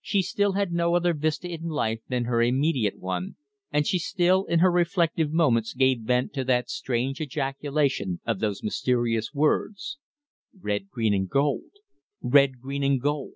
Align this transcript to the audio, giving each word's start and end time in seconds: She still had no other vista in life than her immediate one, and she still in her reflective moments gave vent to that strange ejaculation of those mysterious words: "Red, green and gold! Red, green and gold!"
She 0.00 0.22
still 0.22 0.54
had 0.54 0.72
no 0.72 0.96
other 0.96 1.14
vista 1.14 1.46
in 1.48 1.68
life 1.68 2.00
than 2.08 2.24
her 2.24 2.42
immediate 2.42 2.98
one, 2.98 3.36
and 3.70 3.86
she 3.86 3.96
still 4.00 4.44
in 4.46 4.58
her 4.58 4.72
reflective 4.72 5.30
moments 5.32 5.72
gave 5.72 6.00
vent 6.00 6.32
to 6.32 6.42
that 6.46 6.68
strange 6.68 7.20
ejaculation 7.20 8.20
of 8.26 8.40
those 8.40 8.64
mysterious 8.64 9.32
words: 9.32 9.98
"Red, 10.60 10.90
green 10.90 11.14
and 11.14 11.30
gold! 11.30 11.70
Red, 12.20 12.58
green 12.58 12.82
and 12.82 13.00
gold!" 13.00 13.34